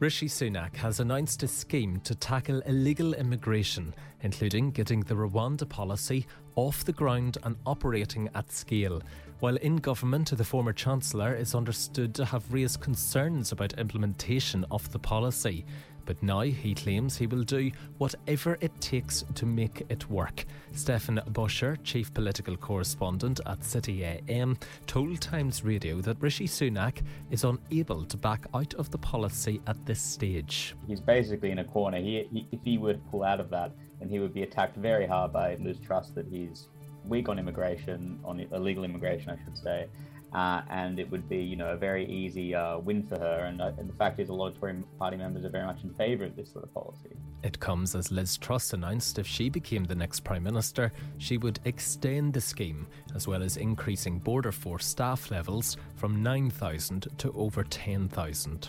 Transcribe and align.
Rishi 0.00 0.28
Sunak 0.28 0.76
has 0.76 1.00
announced 1.00 1.42
a 1.42 1.48
scheme 1.48 1.98
to 2.04 2.14
tackle 2.14 2.60
illegal 2.60 3.14
immigration, 3.14 3.92
including 4.22 4.70
getting 4.70 5.00
the 5.00 5.14
Rwanda 5.16 5.68
policy 5.68 6.24
off 6.54 6.84
the 6.84 6.92
ground 6.92 7.38
and 7.42 7.56
operating 7.66 8.28
at 8.36 8.52
scale. 8.52 9.02
While 9.40 9.56
in 9.56 9.76
government, 9.76 10.36
the 10.36 10.42
former 10.42 10.72
Chancellor 10.72 11.32
is 11.32 11.54
understood 11.54 12.12
to 12.16 12.24
have 12.24 12.52
raised 12.52 12.80
concerns 12.80 13.52
about 13.52 13.78
implementation 13.78 14.64
of 14.72 14.90
the 14.90 14.98
policy. 14.98 15.64
But 16.06 16.20
now 16.24 16.40
he 16.40 16.74
claims 16.74 17.16
he 17.16 17.28
will 17.28 17.44
do 17.44 17.70
whatever 17.98 18.58
it 18.60 18.72
takes 18.80 19.24
to 19.36 19.46
make 19.46 19.84
it 19.90 20.10
work. 20.10 20.44
Stefan 20.72 21.20
Boscia, 21.28 21.78
chief 21.84 22.12
political 22.12 22.56
correspondent 22.56 23.38
at 23.46 23.62
City 23.62 24.02
AM, 24.04 24.58
told 24.88 25.20
Times 25.20 25.62
Radio 25.64 26.00
that 26.00 26.20
Rishi 26.20 26.48
Sunak 26.48 27.02
is 27.30 27.44
unable 27.44 28.04
to 28.06 28.16
back 28.16 28.44
out 28.54 28.74
of 28.74 28.90
the 28.90 28.98
policy 28.98 29.60
at 29.68 29.86
this 29.86 30.00
stage. 30.00 30.74
He's 30.88 31.00
basically 31.00 31.52
in 31.52 31.60
a 31.60 31.64
corner. 31.64 31.98
He, 31.98 32.26
he, 32.32 32.48
if 32.50 32.60
he 32.64 32.76
were 32.76 32.94
to 32.94 33.00
pull 33.10 33.22
out 33.22 33.38
of 33.38 33.50
that, 33.50 33.70
then 34.00 34.08
he 34.08 34.18
would 34.18 34.34
be 34.34 34.42
attacked 34.42 34.76
very 34.76 35.06
hard 35.06 35.32
by 35.32 35.54
Liz 35.60 35.78
Truss 35.78 36.10
that 36.16 36.26
he's 36.26 36.66
weak 37.08 37.28
on 37.28 37.38
immigration, 37.38 38.20
on 38.24 38.40
illegal 38.52 38.84
immigration, 38.84 39.30
I 39.30 39.44
should 39.44 39.56
say, 39.56 39.88
uh, 40.32 40.60
and 40.68 40.98
it 40.98 41.10
would 41.10 41.28
be, 41.28 41.38
you 41.38 41.56
know, 41.56 41.70
a 41.70 41.76
very 41.76 42.06
easy 42.06 42.54
uh, 42.54 42.78
win 42.78 43.02
for 43.02 43.18
her. 43.18 43.46
And, 43.46 43.62
uh, 43.62 43.72
and, 43.78 43.88
the 43.88 43.94
fact 43.94 44.20
is, 44.20 44.28
a 44.28 44.34
lot 44.34 44.48
of 44.48 44.58
Tory 44.58 44.76
party 44.98 45.16
members 45.16 45.44
are 45.44 45.48
very 45.48 45.64
much 45.64 45.82
in 45.82 45.94
favour 45.94 46.24
of 46.24 46.36
this 46.36 46.52
sort 46.52 46.64
of 46.64 46.74
policy. 46.74 47.16
It 47.42 47.58
comes 47.58 47.94
as 47.94 48.12
Liz 48.12 48.36
Truss 48.36 48.72
announced 48.72 49.18
if 49.18 49.26
she 49.26 49.48
became 49.48 49.84
the 49.84 49.94
next 49.94 50.20
Prime 50.20 50.42
Minister, 50.42 50.92
she 51.16 51.38
would 51.38 51.60
extend 51.64 52.34
the 52.34 52.40
scheme, 52.40 52.86
as 53.14 53.26
well 53.26 53.42
as 53.42 53.56
increasing 53.56 54.18
Border 54.18 54.52
Force 54.52 54.86
staff 54.86 55.30
levels 55.30 55.76
from 55.94 56.22
9,000 56.22 57.08
to 57.18 57.32
over 57.32 57.64
10,000. 57.64 58.68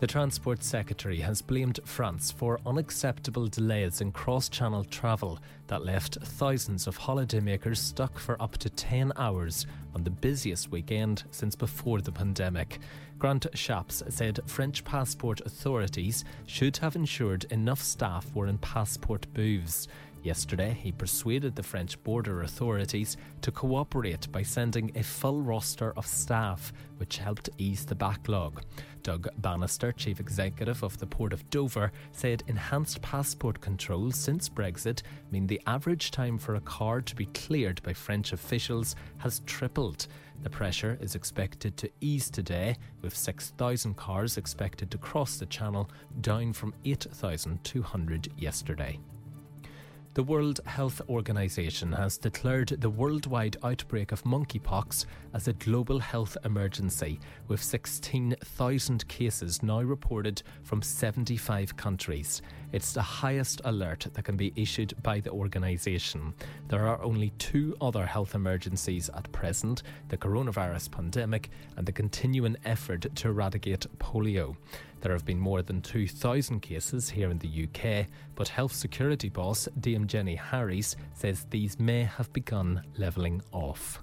The 0.00 0.08
Transport 0.08 0.64
Secretary 0.64 1.18
has 1.20 1.40
blamed 1.40 1.78
France 1.84 2.32
for 2.32 2.60
unacceptable 2.66 3.46
delays 3.46 4.00
in 4.00 4.10
cross 4.10 4.48
channel 4.48 4.82
travel 4.84 5.38
that 5.68 5.84
left 5.84 6.18
thousands 6.20 6.88
of 6.88 6.98
holidaymakers 6.98 7.76
stuck 7.76 8.18
for 8.18 8.40
up 8.42 8.58
to 8.58 8.68
10 8.68 9.12
hours 9.16 9.66
on 9.94 10.02
the 10.02 10.10
busiest 10.10 10.72
weekend 10.72 11.22
since 11.30 11.54
before 11.54 12.00
the 12.00 12.10
pandemic. 12.10 12.80
Grant 13.20 13.46
Shapps 13.54 14.02
said 14.12 14.40
French 14.46 14.84
passport 14.84 15.40
authorities 15.42 16.24
should 16.44 16.76
have 16.78 16.96
ensured 16.96 17.44
enough 17.44 17.80
staff 17.80 18.26
were 18.34 18.48
in 18.48 18.58
passport 18.58 19.32
booths. 19.32 19.86
Yesterday, 20.24 20.74
he 20.82 20.90
persuaded 20.90 21.54
the 21.54 21.62
French 21.62 22.02
border 22.02 22.40
authorities 22.44 23.18
to 23.42 23.52
cooperate 23.52 24.32
by 24.32 24.42
sending 24.42 24.90
a 24.94 25.02
full 25.02 25.42
roster 25.42 25.92
of 25.98 26.06
staff, 26.06 26.72
which 26.96 27.18
helped 27.18 27.50
ease 27.58 27.84
the 27.84 27.94
backlog. 27.94 28.62
Doug 29.02 29.28
Bannister, 29.36 29.92
chief 29.92 30.20
executive 30.20 30.82
of 30.82 30.96
the 30.96 31.06
Port 31.06 31.34
of 31.34 31.48
Dover, 31.50 31.92
said 32.12 32.42
enhanced 32.46 33.02
passport 33.02 33.60
controls 33.60 34.16
since 34.16 34.48
Brexit 34.48 35.02
mean 35.30 35.46
the 35.46 35.60
average 35.66 36.10
time 36.10 36.38
for 36.38 36.54
a 36.54 36.60
car 36.62 37.02
to 37.02 37.14
be 37.14 37.26
cleared 37.26 37.82
by 37.82 37.92
French 37.92 38.32
officials 38.32 38.96
has 39.18 39.40
tripled. 39.40 40.06
The 40.42 40.48
pressure 40.48 40.96
is 41.02 41.14
expected 41.14 41.76
to 41.76 41.90
ease 42.00 42.30
today, 42.30 42.76
with 43.02 43.14
6,000 43.14 43.94
cars 43.98 44.38
expected 44.38 44.90
to 44.90 44.96
cross 44.96 45.36
the 45.36 45.44
channel, 45.44 45.90
down 46.22 46.54
from 46.54 46.72
8,200 46.86 48.32
yesterday. 48.38 48.98
The 50.14 50.22
World 50.22 50.60
Health 50.64 51.02
Organization 51.08 51.90
has 51.90 52.18
declared 52.18 52.68
the 52.68 52.88
worldwide 52.88 53.56
outbreak 53.64 54.12
of 54.12 54.22
monkeypox 54.22 55.06
as 55.34 55.48
a 55.48 55.52
global 55.54 55.98
health 55.98 56.36
emergency, 56.44 57.18
with 57.48 57.60
16,000 57.60 59.08
cases 59.08 59.60
now 59.64 59.82
reported 59.82 60.44
from 60.62 60.82
75 60.82 61.76
countries. 61.76 62.42
It's 62.74 62.92
the 62.92 63.02
highest 63.02 63.60
alert 63.64 64.08
that 64.14 64.24
can 64.24 64.36
be 64.36 64.52
issued 64.56 65.00
by 65.00 65.20
the 65.20 65.30
organisation. 65.30 66.34
There 66.66 66.88
are 66.88 67.00
only 67.04 67.30
two 67.38 67.76
other 67.80 68.04
health 68.04 68.34
emergencies 68.34 69.08
at 69.10 69.30
present 69.30 69.84
the 70.08 70.16
coronavirus 70.16 70.90
pandemic 70.90 71.50
and 71.76 71.86
the 71.86 71.92
continuing 71.92 72.56
effort 72.64 73.06
to 73.14 73.28
eradicate 73.28 73.86
polio. 74.00 74.56
There 75.02 75.12
have 75.12 75.24
been 75.24 75.38
more 75.38 75.62
than 75.62 75.82
2,000 75.82 76.58
cases 76.62 77.08
here 77.10 77.30
in 77.30 77.38
the 77.38 77.68
UK, 77.68 78.08
but 78.34 78.48
Health 78.48 78.72
Security 78.72 79.28
boss 79.28 79.68
Dame 79.78 80.08
Jenny 80.08 80.34
Harries 80.34 80.96
says 81.12 81.46
these 81.50 81.78
may 81.78 82.02
have 82.02 82.32
begun 82.32 82.82
levelling 82.98 83.40
off. 83.52 84.02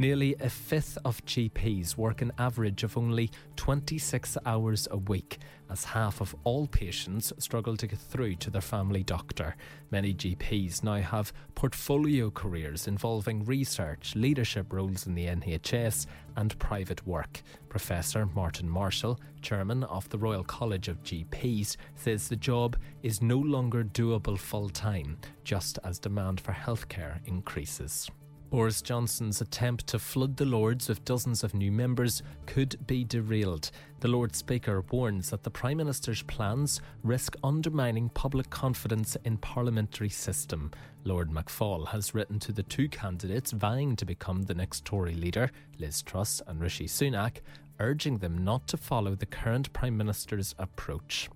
Nearly 0.00 0.34
a 0.40 0.48
fifth 0.48 0.96
of 1.04 1.22
GPs 1.26 1.98
work 1.98 2.22
an 2.22 2.32
average 2.38 2.84
of 2.84 2.96
only 2.96 3.30
26 3.56 4.38
hours 4.46 4.88
a 4.90 4.96
week, 4.96 5.40
as 5.68 5.84
half 5.84 6.22
of 6.22 6.34
all 6.42 6.66
patients 6.66 7.34
struggle 7.36 7.76
to 7.76 7.86
get 7.86 7.98
through 7.98 8.36
to 8.36 8.48
their 8.48 8.62
family 8.62 9.02
doctor. 9.02 9.56
Many 9.90 10.14
GPs 10.14 10.82
now 10.82 11.02
have 11.02 11.34
portfolio 11.54 12.30
careers 12.30 12.88
involving 12.88 13.44
research, 13.44 14.16
leadership 14.16 14.72
roles 14.72 15.06
in 15.06 15.14
the 15.14 15.26
NHS, 15.26 16.06
and 16.34 16.58
private 16.58 17.06
work. 17.06 17.42
Professor 17.68 18.24
Martin 18.24 18.70
Marshall, 18.70 19.20
chairman 19.42 19.84
of 19.84 20.08
the 20.08 20.18
Royal 20.18 20.44
College 20.44 20.88
of 20.88 21.02
GPs, 21.02 21.76
says 21.96 22.26
the 22.26 22.36
job 22.36 22.78
is 23.02 23.20
no 23.20 23.36
longer 23.36 23.84
doable 23.84 24.38
full 24.38 24.70
time, 24.70 25.18
just 25.44 25.78
as 25.84 25.98
demand 25.98 26.40
for 26.40 26.52
healthcare 26.52 27.18
increases. 27.26 28.10
Boris 28.50 28.82
Johnson's 28.82 29.40
attempt 29.40 29.86
to 29.86 29.98
flood 30.00 30.36
the 30.36 30.44
Lords 30.44 30.88
with 30.88 31.04
dozens 31.04 31.44
of 31.44 31.54
new 31.54 31.70
members 31.70 32.20
could 32.46 32.84
be 32.84 33.04
derailed. 33.04 33.70
The 34.00 34.08
Lord 34.08 34.34
Speaker 34.34 34.84
warns 34.90 35.30
that 35.30 35.44
the 35.44 35.52
Prime 35.52 35.76
Minister's 35.76 36.22
plans 36.24 36.80
risk 37.04 37.36
undermining 37.44 38.08
public 38.08 38.50
confidence 38.50 39.16
in 39.24 39.36
parliamentary 39.36 40.08
system. 40.08 40.72
Lord 41.04 41.30
McFall 41.30 41.86
has 41.88 42.12
written 42.12 42.40
to 42.40 42.50
the 42.50 42.64
two 42.64 42.88
candidates 42.88 43.52
vying 43.52 43.94
to 43.94 44.04
become 44.04 44.42
the 44.42 44.54
next 44.54 44.84
Tory 44.84 45.14
leader, 45.14 45.52
Liz 45.78 46.02
Truss 46.02 46.42
and 46.48 46.60
Rishi 46.60 46.88
Sunak, 46.88 47.42
urging 47.78 48.18
them 48.18 48.42
not 48.42 48.66
to 48.66 48.76
follow 48.76 49.14
the 49.14 49.26
current 49.26 49.72
Prime 49.72 49.96
Minister's 49.96 50.56
approach. 50.58 51.30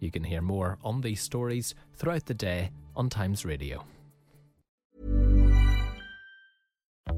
You 0.00 0.10
can 0.10 0.24
hear 0.24 0.40
more 0.40 0.78
on 0.82 1.02
these 1.02 1.20
stories 1.20 1.74
throughout 1.94 2.24
the 2.24 2.32
day 2.32 2.70
on 2.96 3.10
Times 3.10 3.44
Radio. 3.44 3.84